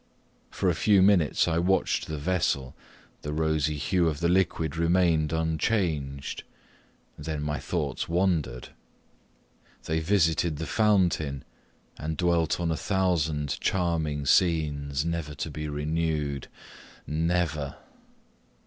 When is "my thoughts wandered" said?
7.43-8.69